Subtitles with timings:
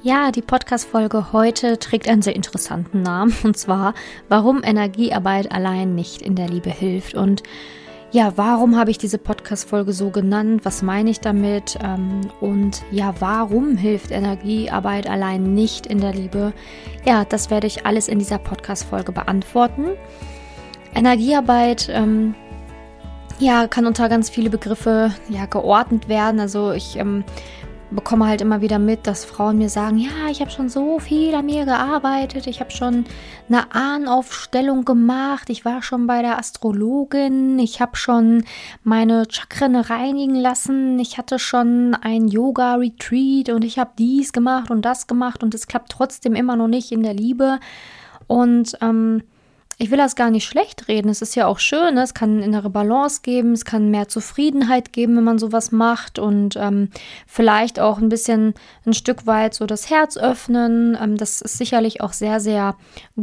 [0.00, 3.94] Ja, die Podcast-Folge heute trägt einen sehr interessanten Namen und zwar,
[4.28, 7.14] warum Energiearbeit allein nicht in der Liebe hilft.
[7.14, 7.42] Und
[8.12, 10.60] ja, warum habe ich diese Podcast-Folge so genannt?
[10.64, 11.78] Was meine ich damit?
[11.82, 16.52] Ähm, und ja, warum hilft Energiearbeit allein nicht in der Liebe?
[17.04, 19.88] Ja, das werde ich alles in dieser Podcast-Folge beantworten.
[20.94, 22.36] Energiearbeit, ähm,
[23.40, 26.40] ja, kann unter ganz viele Begriffe ja geordnet werden.
[26.40, 27.24] Also ich ähm,
[27.90, 31.34] bekomme halt immer wieder mit, dass Frauen mir sagen, ja, ich habe schon so viel
[31.34, 33.06] an mir gearbeitet, ich habe schon
[33.48, 38.44] eine Ahnaufstellung gemacht, ich war schon bei der Astrologin, ich habe schon
[38.84, 44.82] meine Chakren reinigen lassen, ich hatte schon ein Yoga-Retreat und ich habe dies gemacht und
[44.82, 47.58] das gemacht und es klappt trotzdem immer noch nicht in der Liebe.
[48.26, 49.22] Und ähm,
[49.80, 51.08] ich will das gar nicht schlecht reden.
[51.08, 51.94] Es ist ja auch schön.
[51.94, 52.02] Ne?
[52.02, 53.52] Es kann innere Balance geben.
[53.52, 56.18] Es kann mehr Zufriedenheit geben, wenn man sowas macht.
[56.18, 56.90] Und ähm,
[57.28, 60.98] vielleicht auch ein bisschen ein Stück weit so das Herz öffnen.
[61.00, 62.74] Ähm, das ist sicherlich auch sehr, sehr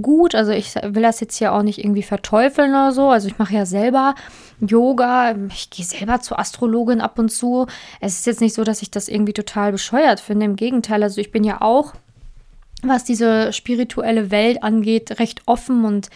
[0.02, 0.34] gut.
[0.34, 3.10] Also ich will das jetzt hier auch nicht irgendwie verteufeln oder so.
[3.10, 4.16] Also ich mache ja selber
[4.62, 5.36] Yoga.
[5.50, 7.68] Ich gehe selber zur Astrologin ab und zu.
[8.00, 10.46] Es ist jetzt nicht so, dass ich das irgendwie total bescheuert finde.
[10.46, 11.04] Im Gegenteil.
[11.04, 11.96] Also ich bin ja auch
[12.82, 16.10] was diese spirituelle Welt angeht, recht offen und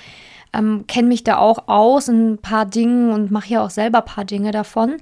[0.53, 3.99] ähm, kenne mich da auch aus in ein paar Dingen und mache ja auch selber
[3.99, 4.97] ein paar Dinge davon.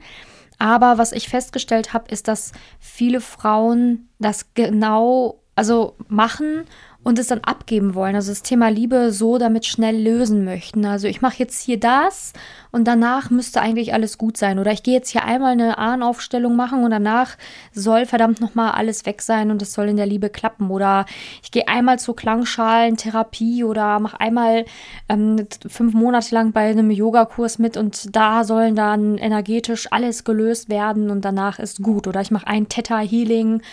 [0.59, 6.63] Aber was ich festgestellt habe, ist, dass viele Frauen das genau, also machen
[7.03, 8.15] und es dann abgeben wollen.
[8.15, 10.85] Also das Thema Liebe so damit schnell lösen möchten.
[10.85, 12.33] Also ich mache jetzt hier das
[12.77, 14.59] und danach müsste eigentlich alles gut sein.
[14.59, 17.35] Oder ich gehe jetzt hier einmal eine Ahnaufstellung machen und danach
[17.73, 20.69] soll verdammt nochmal alles weg sein und es soll in der Liebe klappen.
[20.69, 21.07] Oder
[21.41, 24.65] ich gehe einmal zur Klangschalentherapie oder mache einmal
[25.09, 30.69] ähm, fünf Monate lang bei einem Yogakurs mit und da sollen dann energetisch alles gelöst
[30.69, 32.05] werden und danach ist gut.
[32.05, 33.63] Oder ich mache ein Theta Healing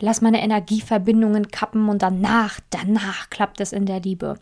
[0.00, 4.38] lass meine Energieverbindungen kappen und danach, danach klappt es in der Liebe.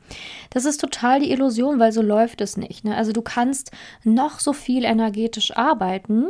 [0.50, 2.84] Das ist total die Illusion, weil so läuft es nicht.
[2.84, 2.96] Ne?
[2.96, 3.72] Also du kannst
[4.14, 6.28] noch so viel energetisch arbeiten,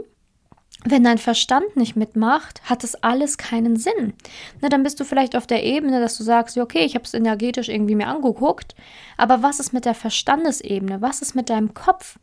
[0.85, 4.13] wenn dein Verstand nicht mitmacht, hat es alles keinen Sinn.
[4.61, 7.15] Na, dann bist du vielleicht auf der Ebene, dass du sagst, okay, ich habe es
[7.15, 8.77] energetisch irgendwie mir angeguckt,
[9.17, 11.03] aber was ist mit der Verstandesebene?
[11.03, 12.21] Was ist mit deinem Kopf?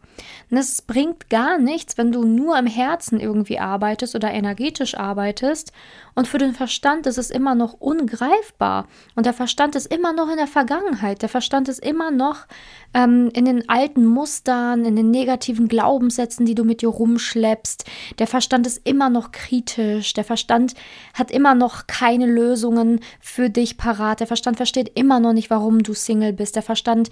[0.50, 5.74] Und es bringt gar nichts, wenn du nur im Herzen irgendwie arbeitest oder energetisch arbeitest
[6.16, 10.30] und für den Verstand ist es immer noch ungreifbar und der Verstand ist immer noch
[10.30, 11.22] in der Vergangenheit.
[11.22, 12.48] Der Verstand ist immer noch
[12.94, 17.84] ähm, in den alten Mustern, in den negativen Glaubenssätzen, die du mit dir rumschleppst.
[18.18, 20.14] Der Verstand ist immer noch kritisch.
[20.14, 20.74] Der Verstand
[21.14, 24.22] hat immer noch keine Lösungen für dich parat.
[24.22, 26.56] Der Verstand versteht immer noch nicht, warum du Single bist.
[26.56, 27.10] Der Verstand,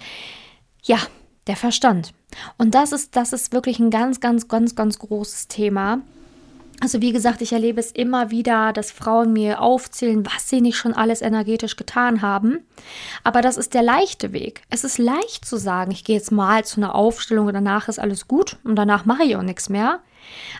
[0.82, 0.98] ja,
[1.46, 2.12] der Verstand.
[2.56, 6.00] Und das ist, das ist wirklich ein ganz, ganz, ganz, ganz großes Thema.
[6.80, 10.76] Also wie gesagt, ich erlebe es immer wieder, dass Frauen mir aufzählen, was sie nicht
[10.76, 12.66] schon alles energetisch getan haben.
[13.22, 14.62] Aber das ist der leichte Weg.
[14.70, 17.98] Es ist leicht zu sagen, ich gehe jetzt mal zu einer Aufstellung und danach ist
[17.98, 20.00] alles gut und danach mache ich auch nichts mehr.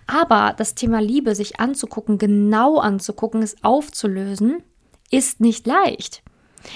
[0.07, 4.63] Aber das Thema Liebe sich anzugucken, genau anzugucken, es aufzulösen,
[5.11, 6.23] ist nicht leicht.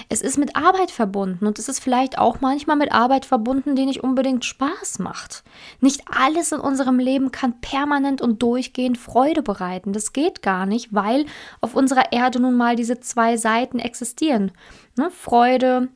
[0.09, 3.85] Es ist mit Arbeit verbunden und es ist vielleicht auch manchmal mit Arbeit verbunden, die
[3.85, 5.43] nicht unbedingt Spaß macht.
[5.81, 9.93] Nicht alles in unserem Leben kann permanent und durchgehend Freude bereiten.
[9.93, 11.25] Das geht gar nicht, weil
[11.61, 14.51] auf unserer Erde nun mal diese zwei Seiten existieren.
[14.97, 15.09] Ne?
[15.11, 15.89] Freude,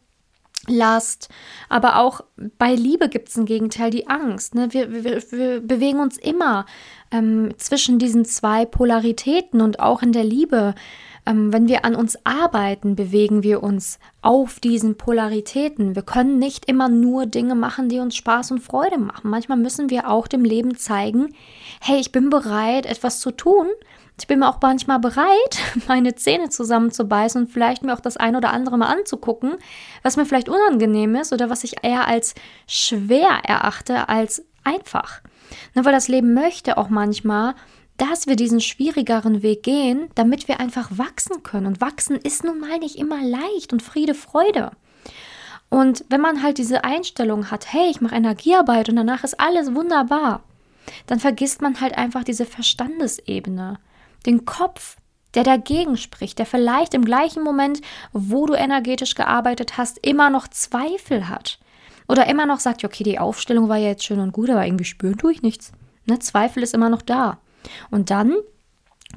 [0.68, 1.28] Last,
[1.68, 2.22] aber auch
[2.58, 4.56] bei Liebe gibt es ein Gegenteil, die Angst.
[4.56, 4.72] Ne?
[4.72, 6.66] Wir, wir, wir bewegen uns immer
[7.12, 10.74] ähm, zwischen diesen zwei Polaritäten und auch in der Liebe
[11.26, 15.96] wenn wir an uns arbeiten, bewegen wir uns auf diesen Polaritäten.
[15.96, 19.30] Wir können nicht immer nur Dinge machen, die uns Spaß und Freude machen.
[19.30, 21.34] Manchmal müssen wir auch dem Leben zeigen,
[21.80, 23.68] hey, ich bin bereit, etwas zu tun.
[24.20, 28.36] Ich bin mir auch manchmal bereit, meine Zähne zusammenzubeißen und vielleicht mir auch das ein
[28.36, 29.56] oder andere mal anzugucken,
[30.04, 32.36] was mir vielleicht unangenehm ist oder was ich eher als
[32.68, 35.22] schwer erachte als einfach.
[35.74, 37.56] Ne, weil das Leben möchte auch manchmal,
[37.98, 41.68] dass wir diesen schwierigeren Weg gehen, damit wir einfach wachsen können.
[41.68, 44.72] Und wachsen ist nun mal nicht immer leicht und Friede, Freude.
[45.70, 49.74] Und wenn man halt diese Einstellung hat, hey, ich mache Energiearbeit und danach ist alles
[49.74, 50.44] wunderbar,
[51.08, 53.80] dann vergisst man halt einfach diese Verstandesebene,
[54.26, 54.98] den Kopf,
[55.34, 57.82] der dagegen spricht, der vielleicht im gleichen Moment,
[58.12, 61.60] wo du energetisch gearbeitet hast, immer noch Zweifel hat.
[62.08, 64.86] Oder immer noch sagt, okay, die Aufstellung war ja jetzt schön und gut, aber irgendwie
[64.86, 65.72] spüren tue ich nichts.
[66.06, 66.20] Ne?
[66.20, 67.40] Zweifel ist immer noch da.
[67.92, 68.36] Und dann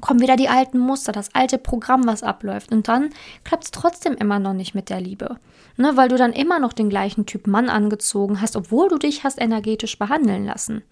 [0.01, 2.71] kommen wieder die alten Muster, das alte Programm, was abläuft.
[2.71, 3.09] Und dann
[3.43, 5.37] klappt es trotzdem immer noch nicht mit der Liebe.
[5.77, 9.23] Ne, weil du dann immer noch den gleichen Typ Mann angezogen hast, obwohl du dich
[9.23, 10.83] hast energetisch behandeln lassen.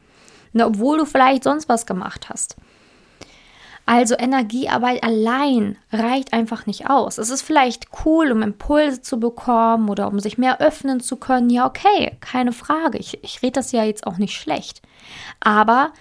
[0.53, 2.55] Ne, obwohl du vielleicht sonst was gemacht hast.
[3.87, 7.19] Also Energiearbeit allein reicht einfach nicht aus.
[7.19, 11.51] Es ist vielleicht cool, um Impulse zu bekommen oder um sich mehr öffnen zu können.
[11.51, 12.97] Ja, okay, keine Frage.
[12.97, 14.81] Ich, ich rede das ja jetzt auch nicht schlecht.
[15.39, 15.93] Aber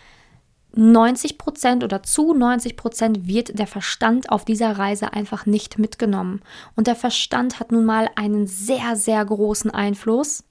[0.76, 6.42] 90 Prozent oder zu 90 Prozent wird der Verstand auf dieser Reise einfach nicht mitgenommen.
[6.76, 10.44] Und der Verstand hat nun mal einen sehr, sehr großen Einfluss,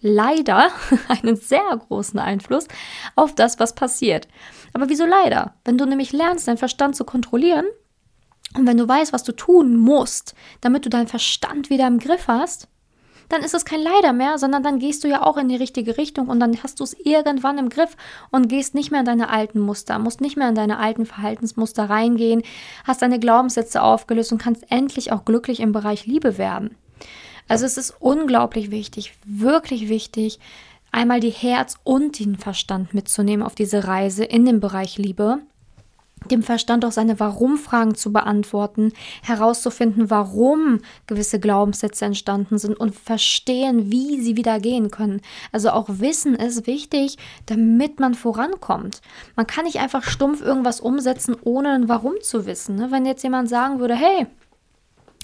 [0.00, 0.70] leider
[1.08, 2.66] einen sehr großen Einfluss
[3.14, 4.28] auf das, was passiert.
[4.72, 5.54] Aber wieso leider?
[5.64, 7.66] Wenn du nämlich lernst, deinen Verstand zu kontrollieren
[8.56, 12.28] und wenn du weißt, was du tun musst, damit du deinen Verstand wieder im Griff
[12.28, 12.68] hast,
[13.28, 15.98] dann ist es kein Leider mehr, sondern dann gehst du ja auch in die richtige
[15.98, 17.96] Richtung und dann hast du es irgendwann im Griff
[18.30, 21.88] und gehst nicht mehr in deine alten Muster, musst nicht mehr in deine alten Verhaltensmuster
[21.88, 22.42] reingehen,
[22.84, 26.76] hast deine Glaubenssätze aufgelöst und kannst endlich auch glücklich im Bereich Liebe werden.
[27.48, 30.38] Also es ist unglaublich wichtig, wirklich wichtig,
[30.92, 35.40] einmal die Herz und den Verstand mitzunehmen auf diese Reise in den Bereich Liebe
[36.26, 38.92] dem Verstand auch seine Warum-Fragen zu beantworten,
[39.22, 45.20] herauszufinden, warum gewisse Glaubenssätze entstanden sind und verstehen, wie sie wieder gehen können.
[45.52, 47.16] Also auch Wissen ist wichtig,
[47.46, 49.00] damit man vorankommt.
[49.36, 52.76] Man kann nicht einfach stumpf irgendwas umsetzen, ohne ein Warum zu wissen.
[52.76, 52.90] Ne?
[52.90, 54.26] Wenn jetzt jemand sagen würde, hey,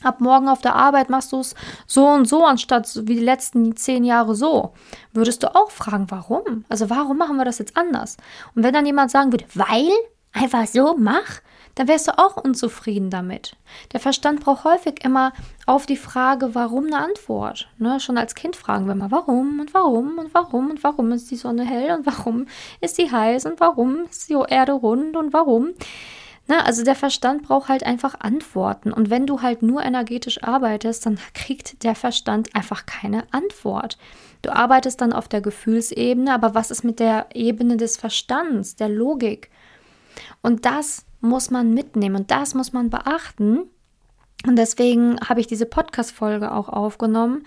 [0.05, 1.55] ab morgen auf der Arbeit machst du es
[1.87, 4.73] so und so, anstatt wie die letzten zehn Jahre so.
[5.13, 6.65] Würdest du auch fragen, warum?
[6.69, 8.17] Also warum machen wir das jetzt anders?
[8.55, 9.91] Und wenn dann jemand sagen würde, weil,
[10.35, 11.41] einfach so mach,
[11.75, 13.57] dann wärst du auch unzufrieden damit.
[13.93, 15.33] Der Verstand braucht häufig immer
[15.67, 17.69] auf die Frage, warum eine Antwort.
[17.79, 17.99] Ne?
[17.99, 21.37] Schon als Kind fragen wir mal, warum und warum und warum und warum ist die
[21.37, 22.47] Sonne hell und warum
[22.81, 25.71] ist sie heiß und warum ist die Erde rund und warum.
[26.47, 26.63] Ne?
[26.65, 28.93] also der Verstand braucht halt einfach Antworten.
[28.93, 33.99] Und wenn du halt nur energetisch arbeitest, dann kriegt der Verstand einfach keine Antwort.
[34.43, 38.91] Du arbeitest dann auf der Gefühlsebene, aber was ist mit der Ebene des Verstands, der
[38.91, 39.51] Logik?
[40.45, 43.63] Und das muss man mitnehmen und das muss man beachten.
[44.47, 47.47] Und deswegen habe ich diese Podcast-Folge auch aufgenommen,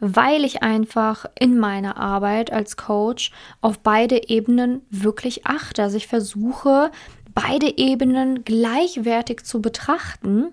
[0.00, 3.30] weil ich einfach in meiner Arbeit als Coach
[3.60, 5.84] auf beide Ebenen wirklich achte.
[5.84, 6.90] Also ich versuche,
[7.32, 10.48] beide Ebenen gleichwertig zu betrachten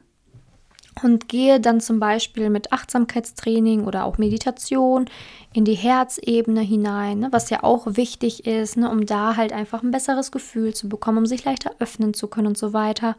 [1.04, 5.10] und gehe dann zum Beispiel mit Achtsamkeitstraining oder auch Meditation
[5.54, 9.82] in die Herzebene hinein, ne, was ja auch wichtig ist, ne, um da halt einfach
[9.82, 13.16] ein besseres Gefühl zu bekommen, um sich leichter öffnen zu können und so weiter.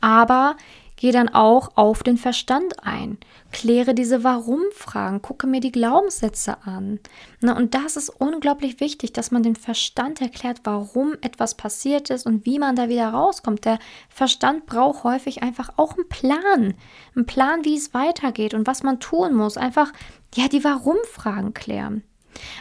[0.00, 0.56] Aber
[1.02, 3.18] Gehe dann auch auf den Verstand ein.
[3.50, 5.20] Kläre diese Warum-Fragen.
[5.20, 7.00] Gucke mir die Glaubenssätze an.
[7.40, 12.24] Na, und das ist unglaublich wichtig, dass man dem Verstand erklärt, warum etwas passiert ist
[12.24, 13.64] und wie man da wieder rauskommt.
[13.64, 16.74] Der Verstand braucht häufig einfach auch einen Plan.
[17.16, 19.56] Einen Plan, wie es weitergeht und was man tun muss.
[19.56, 19.92] Einfach,
[20.36, 22.04] ja, die Warum-Fragen klären.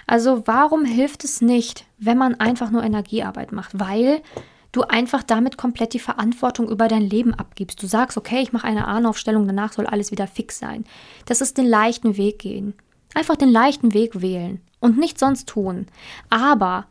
[0.07, 3.79] Also, warum hilft es nicht, wenn man einfach nur Energiearbeit macht?
[3.79, 4.23] Weil
[4.71, 7.81] du einfach damit komplett die Verantwortung über dein Leben abgibst.
[7.81, 10.85] Du sagst, okay, ich mache eine Ahnaufstellung, danach soll alles wieder fix sein.
[11.25, 12.73] Das ist den leichten Weg gehen.
[13.13, 15.87] Einfach den leichten Weg wählen und nichts sonst tun.
[16.29, 16.85] Aber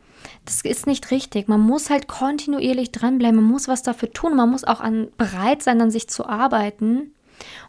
[0.45, 1.47] das ist nicht richtig.
[1.47, 3.37] Man muss halt kontinuierlich dranbleiben.
[3.37, 4.35] Man muss was dafür tun.
[4.35, 7.13] Man muss auch an, bereit sein, an sich zu arbeiten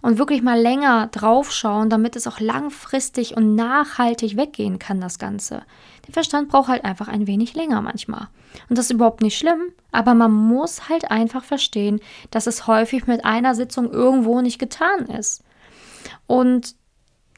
[0.03, 5.63] und wirklich mal länger draufschauen, damit es auch langfristig und nachhaltig weggehen kann, das Ganze.
[6.07, 8.29] Der Verstand braucht halt einfach ein wenig länger manchmal.
[8.69, 12.01] Und das ist überhaupt nicht schlimm, aber man muss halt einfach verstehen,
[12.31, 15.45] dass es häufig mit einer Sitzung irgendwo nicht getan ist.
[16.27, 16.75] Und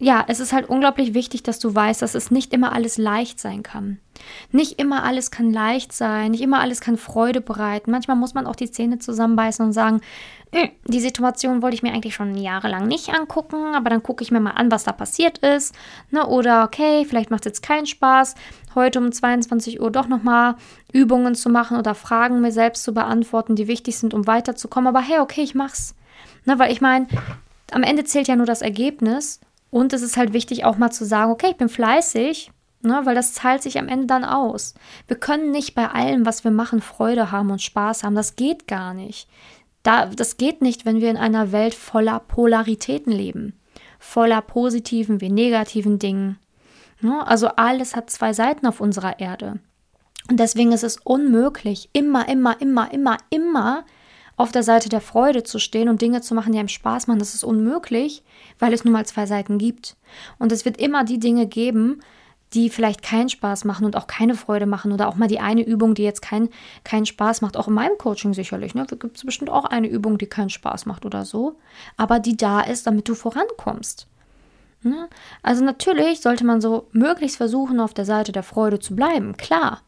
[0.01, 3.39] ja, es ist halt unglaublich wichtig, dass du weißt, dass es nicht immer alles leicht
[3.39, 3.99] sein kann.
[4.51, 7.93] Nicht immer alles kann leicht sein, nicht immer alles kann Freude bereiten.
[7.93, 10.01] Manchmal muss man auch die Zähne zusammenbeißen und sagen,
[10.53, 14.33] hm, die Situation wollte ich mir eigentlich schon jahrelang nicht angucken, aber dann gucke ich
[14.33, 15.75] mir mal an, was da passiert ist.
[16.11, 16.27] Ne?
[16.27, 18.35] Oder okay, vielleicht macht es jetzt keinen Spaß,
[18.75, 20.57] heute um 22 Uhr doch nochmal
[20.93, 24.89] Übungen zu machen oder Fragen mir selbst zu beantworten, die wichtig sind, um weiterzukommen.
[24.89, 25.95] Aber hey, okay, ich mach's.
[26.47, 26.59] Ne?
[26.59, 27.07] Weil ich meine,
[27.71, 29.41] am Ende zählt ja nur das Ergebnis
[29.75, 32.53] und es ist halt wichtig, auch mal zu sagen, okay, ich bin fleißig,
[32.83, 34.75] ne, weil das zahlt sich am Ende dann aus.
[35.09, 38.15] Wir können nicht bei allem, was wir machen, Freude haben und Spaß haben.
[38.15, 39.29] Das geht gar nicht.
[39.83, 43.59] Da, das geht nicht, wenn wir in einer Welt voller Polaritäten leben.
[43.99, 46.39] Voller positiven wie negativen Dingen.
[47.01, 47.27] Ne?
[47.27, 49.59] Also alles hat zwei Seiten auf unserer Erde.
[50.31, 53.85] Und deswegen ist es unmöglich, immer, immer, immer, immer, immer
[54.37, 57.19] auf der Seite der Freude zu stehen und Dinge zu machen, die einem Spaß machen.
[57.19, 58.23] Das ist unmöglich,
[58.59, 59.97] weil es nun mal zwei Seiten gibt.
[60.39, 62.01] Und es wird immer die Dinge geben,
[62.55, 65.67] die vielleicht keinen Spaß machen und auch keine Freude machen oder auch mal die eine
[65.67, 66.51] Übung, die jetzt keinen
[66.85, 68.75] kein Spaß macht, auch in meinem Coaching sicherlich.
[68.75, 68.87] Ne?
[68.87, 71.57] Gibt es bestimmt auch eine Übung, die keinen Spaß macht oder so,
[71.97, 74.07] aber die da ist, damit du vorankommst.
[74.83, 75.09] Ne?
[75.43, 79.83] Also natürlich sollte man so möglichst versuchen, auf der Seite der Freude zu bleiben, klar.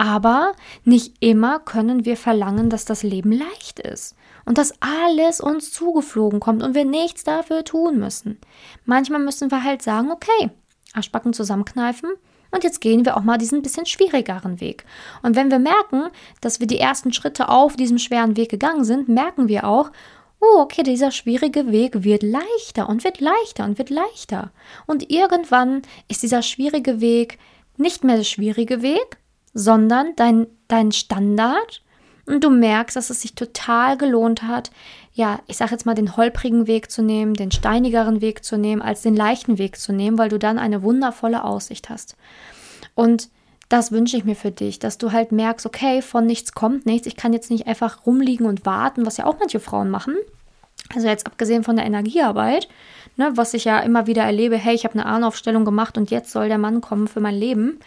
[0.00, 0.54] Aber
[0.86, 4.16] nicht immer können wir verlangen, dass das Leben leicht ist
[4.46, 8.38] und dass alles uns zugeflogen kommt und wir nichts dafür tun müssen.
[8.86, 10.48] Manchmal müssen wir halt sagen, okay,
[10.94, 12.08] Arschbacken zusammenkneifen
[12.50, 14.86] und jetzt gehen wir auch mal diesen bisschen schwierigeren Weg.
[15.22, 16.04] Und wenn wir merken,
[16.40, 19.90] dass wir die ersten Schritte auf diesem schweren Weg gegangen sind, merken wir auch,
[20.40, 24.50] oh, okay, dieser schwierige Weg wird leichter und wird leichter und wird leichter.
[24.86, 27.38] Und irgendwann ist dieser schwierige Weg
[27.76, 29.19] nicht mehr der schwierige Weg,
[29.54, 31.82] sondern dein, dein Standard.
[32.26, 34.70] Und du merkst, dass es sich total gelohnt hat,
[35.12, 38.82] ja, ich sage jetzt mal, den holprigen Weg zu nehmen, den steinigeren Weg zu nehmen,
[38.82, 42.16] als den leichten Weg zu nehmen, weil du dann eine wundervolle Aussicht hast.
[42.94, 43.28] Und
[43.68, 47.06] das wünsche ich mir für dich, dass du halt merkst, okay, von nichts kommt nichts.
[47.06, 50.16] Ich kann jetzt nicht einfach rumliegen und warten, was ja auch manche Frauen machen.
[50.94, 52.68] Also jetzt abgesehen von der Energiearbeit,
[53.16, 56.32] ne, was ich ja immer wieder erlebe, hey, ich habe eine Ahnaufstellung gemacht und jetzt
[56.32, 57.78] soll der Mann kommen für mein Leben.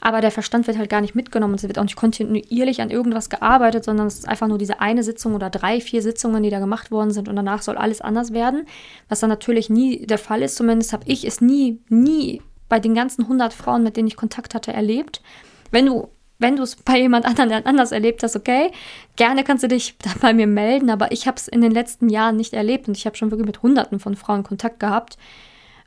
[0.00, 2.90] Aber der Verstand wird halt gar nicht mitgenommen und es wird auch nicht kontinuierlich an
[2.90, 6.50] irgendwas gearbeitet, sondern es ist einfach nur diese eine Sitzung oder drei, vier Sitzungen, die
[6.50, 8.66] da gemacht worden sind und danach soll alles anders werden.
[9.08, 12.94] Was dann natürlich nie der Fall ist, zumindest habe ich es nie, nie bei den
[12.94, 15.22] ganzen 100 Frauen, mit denen ich Kontakt hatte, erlebt.
[15.70, 18.70] Wenn du wenn du es bei jemand anderen anders erlebt hast, okay,
[19.16, 22.08] gerne kannst du dich da bei mir melden, aber ich habe es in den letzten
[22.08, 25.16] Jahren nicht erlebt und ich habe schon wirklich mit Hunderten von Frauen Kontakt gehabt.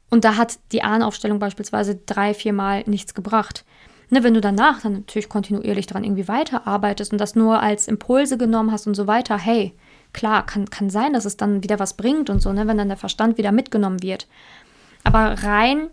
[0.10, 3.64] Und da hat die Ahnaufstellung beispielsweise drei, vier Mal nichts gebracht.
[4.12, 8.38] Ne, wenn du danach dann natürlich kontinuierlich dran irgendwie weiterarbeitest und das nur als Impulse
[8.38, 9.76] genommen hast und so weiter, hey,
[10.14, 12.88] klar, kann, kann sein, dass es dann wieder was bringt und so, ne, wenn dann
[12.88, 14.28] der Verstand wieder mitgenommen wird.
[15.04, 15.90] Aber rein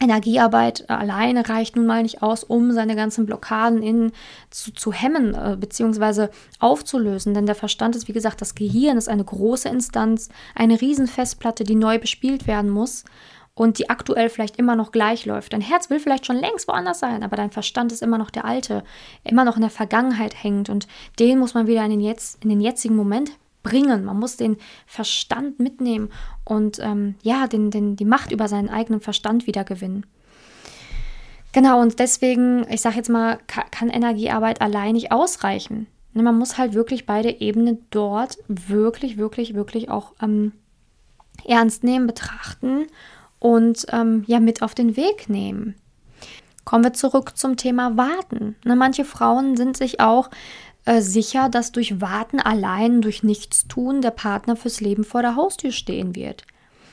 [0.00, 4.12] Energiearbeit alleine reicht nun mal nicht aus, um seine ganzen Blockaden in,
[4.50, 6.28] zu, zu hemmen äh, bzw.
[6.60, 7.34] aufzulösen.
[7.34, 11.74] Denn der Verstand ist, wie gesagt, das Gehirn ist eine große Instanz, eine Riesenfestplatte, die
[11.74, 13.04] neu bespielt werden muss
[13.58, 15.52] und die aktuell vielleicht immer noch gleich läuft.
[15.52, 18.44] Dein Herz will vielleicht schon längst woanders sein, aber dein Verstand ist immer noch der
[18.44, 18.84] alte,
[19.24, 20.86] immer noch in der Vergangenheit hängt und
[21.18, 23.32] den muss man wieder in den, jetzt, in den jetzigen Moment
[23.64, 24.04] bringen.
[24.04, 26.10] Man muss den Verstand mitnehmen
[26.44, 30.06] und ähm, ja, den, den, die Macht über seinen eigenen Verstand wieder gewinnen.
[31.52, 35.88] Genau, und deswegen, ich sage jetzt mal, kann Energiearbeit allein nicht ausreichen.
[36.12, 40.52] Ne, man muss halt wirklich beide Ebenen dort wirklich, wirklich, wirklich auch ähm,
[41.44, 42.86] ernst nehmen, betrachten
[43.38, 45.74] und ähm, ja mit auf den Weg nehmen.
[46.64, 48.56] Kommen wir zurück zum Thema Warten.
[48.64, 50.28] Ne, manche Frauen sind sich auch
[50.84, 55.72] äh, sicher, dass durch Warten allein, durch Nichtstun der Partner fürs Leben vor der Haustür
[55.72, 56.44] stehen wird.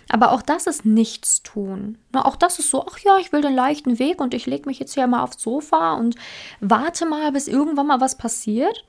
[0.09, 1.97] Aber auch das ist Nichtstun.
[2.11, 4.67] Na, auch das ist so, ach ja, ich will den leichten Weg und ich lege
[4.69, 6.15] mich jetzt hier mal aufs Sofa und
[6.59, 8.85] warte mal, bis irgendwann mal was passiert.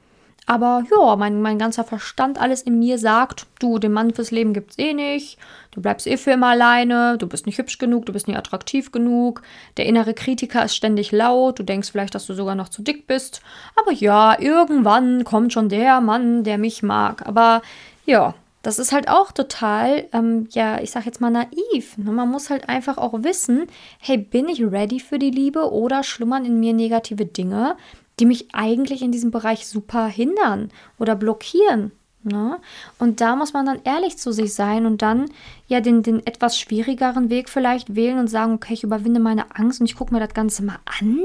[0.47, 4.55] Aber ja, mein, mein ganzer Verstand, alles in mir sagt, du, den Mann fürs Leben
[4.55, 5.39] gibt's eh nicht,
[5.73, 8.93] du bleibst eh für immer alleine, du bist nicht hübsch genug, du bist nicht attraktiv
[8.93, 9.43] genug,
[9.77, 13.09] der innere Kritiker ist ständig laut, du denkst vielleicht, dass du sogar noch zu dick
[13.09, 13.43] bist.
[13.75, 17.27] Aber ja, irgendwann kommt schon der Mann, der mich mag.
[17.27, 17.61] Aber
[18.05, 21.99] ja, das ist halt auch total, ähm, ja, ich sag jetzt mal naiv.
[21.99, 22.11] Ne?
[22.11, 23.67] Man muss halt einfach auch wissen,
[24.01, 27.77] hey, bin ich ready für die Liebe oder schlummern in mir negative Dinge,
[28.19, 31.93] die mich eigentlich in diesem Bereich super hindern oder blockieren.
[32.23, 32.59] Ne?
[32.99, 35.31] Und da muss man dann ehrlich zu sich sein und dann
[35.69, 39.81] ja den, den etwas schwierigeren Weg vielleicht wählen und sagen, okay, ich überwinde meine Angst
[39.81, 41.21] und ich gucke mir das Ganze mal an,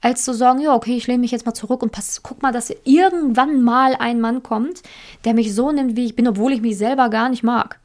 [0.00, 2.52] als zu sagen, ja, okay, ich lehne mich jetzt mal zurück und pass, guck mal,
[2.52, 4.82] dass irgendwann mal ein Mann kommt,
[5.24, 7.80] der mich so nimmt, wie ich bin, obwohl ich mich selber gar nicht mag.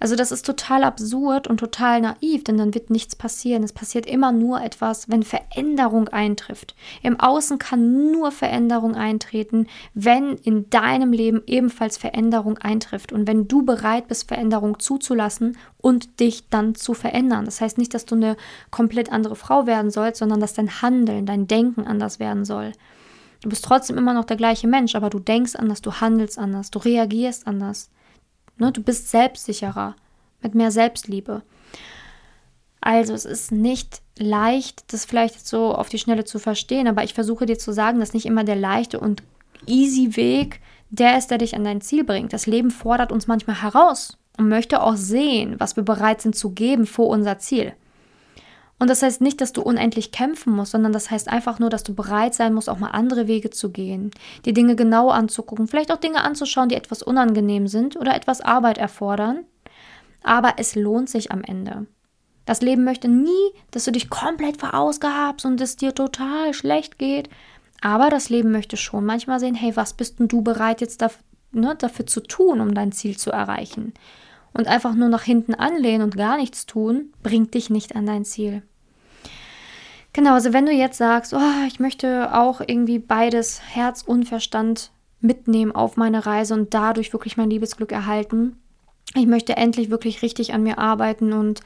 [0.00, 3.62] Also das ist total absurd und total naiv, denn dann wird nichts passieren.
[3.62, 6.74] Es passiert immer nur etwas, wenn Veränderung eintrifft.
[7.02, 13.48] Im Außen kann nur Veränderung eintreten, wenn in deinem Leben ebenfalls Veränderung eintrifft und wenn
[13.48, 17.44] du bereit bist, Veränderung zuzulassen und dich dann zu verändern.
[17.44, 18.36] Das heißt nicht, dass du eine
[18.70, 22.72] komplett andere Frau werden sollst, sondern dass dein Handeln, dein Denken anders werden soll.
[23.42, 26.70] Du bist trotzdem immer noch der gleiche Mensch, aber du denkst anders, du handelst anders,
[26.70, 27.90] du reagierst anders.
[28.58, 28.72] Ne?
[28.72, 29.94] Du bist selbstsicherer,
[30.42, 31.42] mit mehr Selbstliebe.
[32.80, 37.14] Also es ist nicht leicht, das vielleicht so auf die Schnelle zu verstehen, aber ich
[37.14, 39.22] versuche dir zu sagen, dass nicht immer der leichte und
[39.66, 40.60] easy Weg
[40.90, 42.32] der ist, der dich an dein Ziel bringt.
[42.32, 46.50] Das Leben fordert uns manchmal heraus und möchte auch sehen, was wir bereit sind zu
[46.50, 47.72] geben vor unser Ziel.
[48.78, 51.82] Und das heißt nicht, dass du unendlich kämpfen musst, sondern das heißt einfach nur, dass
[51.82, 54.10] du bereit sein musst, auch mal andere Wege zu gehen,
[54.44, 58.76] die Dinge genau anzugucken, vielleicht auch Dinge anzuschauen, die etwas unangenehm sind oder etwas Arbeit
[58.76, 59.44] erfordern.
[60.22, 61.86] Aber es lohnt sich am Ende.
[62.44, 67.30] Das Leben möchte nie, dass du dich komplett verausgabst und es dir total schlecht geht.
[67.80, 71.22] Aber das Leben möchte schon manchmal sehen, hey, was bist denn du bereit jetzt dafür,
[71.52, 73.94] ne, dafür zu tun, um dein Ziel zu erreichen?
[74.56, 78.24] Und einfach nur nach hinten anlehnen und gar nichts tun, bringt dich nicht an dein
[78.24, 78.62] Ziel.
[80.12, 84.90] Genau, also wenn du jetzt sagst, oh, ich möchte auch irgendwie beides, Herz und Verstand
[85.20, 88.56] mitnehmen auf meine Reise und dadurch wirklich mein Liebesglück erhalten.
[89.14, 91.60] Ich möchte endlich wirklich richtig an mir arbeiten und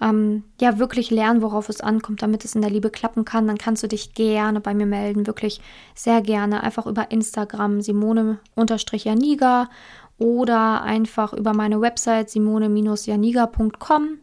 [0.00, 3.46] ähm, ja, wirklich lernen, worauf es ankommt, damit es in der Liebe klappen kann.
[3.46, 5.60] Dann kannst du dich gerne bei mir melden, wirklich
[5.94, 6.62] sehr gerne.
[6.64, 9.68] Einfach über Instagram Simone-Janiga
[10.18, 14.18] oder einfach über meine Website simone-janiga.com.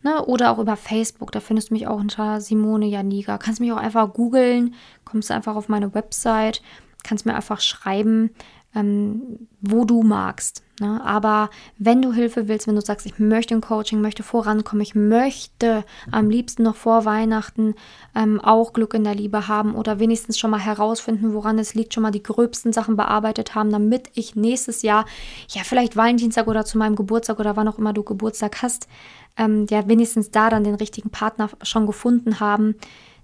[0.00, 3.36] Ne, oder auch über Facebook, da findest du mich auch unter Simone Janiga.
[3.36, 6.62] Kannst mich auch einfach googeln, kommst einfach auf meine Website
[7.02, 8.30] kannst mir einfach schreiben,
[8.74, 10.62] ähm, wo du magst.
[10.80, 11.00] Ne?
[11.04, 14.94] Aber wenn du Hilfe willst, wenn du sagst, ich möchte ein Coaching, möchte vorankommen, ich
[14.94, 17.74] möchte am liebsten noch vor Weihnachten
[18.14, 21.94] ähm, auch Glück in der Liebe haben oder wenigstens schon mal herausfinden, woran es liegt,
[21.94, 25.04] schon mal die gröbsten Sachen bearbeitet haben, damit ich nächstes Jahr,
[25.48, 28.88] ja, vielleicht Valentinstag oder zu meinem Geburtstag oder wann auch immer du Geburtstag hast,
[29.36, 32.76] ähm, ja, wenigstens da dann den richtigen Partner schon gefunden haben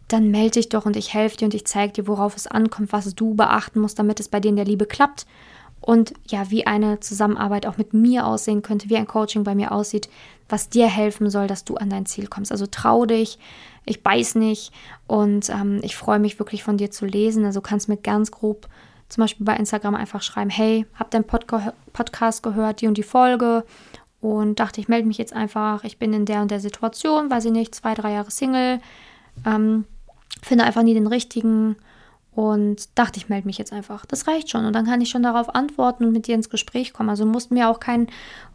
[0.09, 2.93] dann melde dich doch und ich helfe dir und ich zeige dir, worauf es ankommt,
[2.93, 5.27] was du beachten musst, damit es bei dir in der Liebe klappt.
[5.85, 9.71] Und ja, wie eine Zusammenarbeit auch mit mir aussehen könnte, wie ein Coaching bei mir
[9.71, 10.09] aussieht,
[10.49, 12.53] was dir helfen soll, dass du an dein Ziel kommst.
[12.53, 13.39] Also trau dich,
[13.85, 14.73] ich beiß nicht
[15.07, 17.45] und ähm, ich freue mich wirklich von dir zu lesen.
[17.45, 18.67] Also kannst mir ganz grob
[19.11, 23.03] zum Beispiel bei Instagram einfach schreiben, hey, hab dein Podca Podcast gehört, die und die
[23.03, 23.65] Folge
[24.23, 27.45] und dachte, ich melde mich jetzt einfach, ich bin in der und der Situation, weiß
[27.45, 28.81] ich nicht, zwei, drei Jahre Single,
[29.45, 29.85] ähm,
[30.43, 31.77] finde einfach nie den richtigen
[32.35, 34.05] und dachte, ich melde mich jetzt einfach.
[34.07, 34.65] Das reicht schon.
[34.65, 37.11] Und dann kann ich schon darauf antworten und mit dir ins Gespräch kommen.
[37.11, 38.09] Also musst mir auch keinen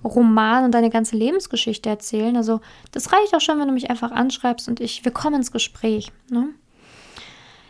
[0.03, 2.35] Roman und deine ganze Lebensgeschichte erzählen.
[2.35, 2.59] Also
[2.91, 6.11] das reicht auch schon, wenn du mich einfach anschreibst und ich, wir kommen ins Gespräch.
[6.29, 6.49] Ne?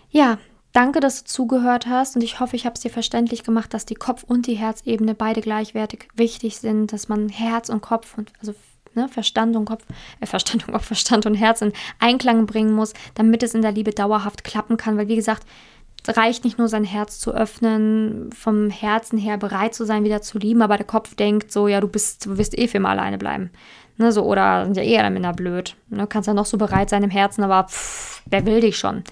[0.09, 0.39] Ja,
[0.73, 3.85] danke, dass du zugehört hast und ich hoffe, ich habe es dir verständlich gemacht, dass
[3.85, 8.31] die Kopf- und die Herzebene beide gleichwertig wichtig sind, dass man Herz und Kopf und
[8.39, 8.55] also
[8.95, 9.83] ne, Verstand und Kopf,
[10.19, 13.71] äh, Verstand und Kopf, Verstand und Herz in Einklang bringen muss, damit es in der
[13.71, 14.97] Liebe dauerhaft klappen kann.
[14.97, 19.75] Weil, wie gesagt, es reicht nicht nur sein Herz zu öffnen, vom Herzen her bereit
[19.75, 22.57] zu sein, wieder zu lieben, aber der Kopf denkt so, ja, du bist, du wirst
[22.57, 23.51] eh für immer alleine bleiben.
[23.97, 25.75] Ne, so, oder sind ja eh alle Männer blöd.
[25.89, 29.03] Ne, kannst ja noch so bereit sein im Herzen, aber pff, wer will dich schon?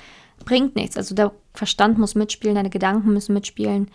[0.46, 0.96] Bringt nichts.
[0.96, 3.92] Also der Verstand muss mitspielen, deine Gedanken müssen mitspielen.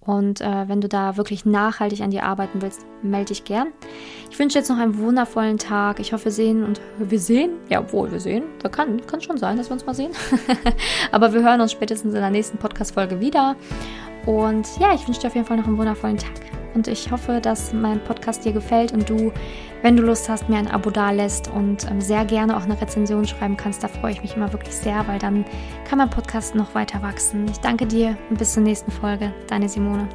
[0.00, 3.68] Und äh, wenn du da wirklich nachhaltig an dir arbeiten willst, melde dich gern.
[4.30, 6.00] Ich wünsche jetzt noch einen wundervollen Tag.
[6.00, 9.36] Ich hoffe, wir sehen und wir sehen, ja, obwohl wir sehen, da kann, kann schon
[9.36, 10.12] sein, dass wir uns mal sehen.
[11.12, 13.56] Aber wir hören uns spätestens in der nächsten Podcast-Folge wieder.
[14.24, 16.49] Und ja, ich wünsche dir auf jeden Fall noch einen wundervollen Tag.
[16.74, 19.32] Und ich hoffe, dass mein Podcast dir gefällt und du,
[19.82, 22.80] wenn du Lust hast, mir ein Abo da lässt und ähm, sehr gerne auch eine
[22.80, 23.82] Rezension schreiben kannst.
[23.82, 25.44] Da freue ich mich immer wirklich sehr, weil dann
[25.88, 27.46] kann mein Podcast noch weiter wachsen.
[27.50, 29.32] Ich danke dir und bis zur nächsten Folge.
[29.48, 30.08] Deine Simone.